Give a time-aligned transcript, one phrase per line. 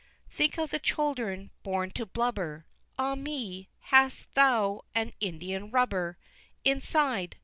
[0.31, 2.65] Think of the children born to blubber!
[2.97, 3.69] Ah me!
[3.93, 6.17] hast thou an Indian rubber
[6.65, 7.35] Inside!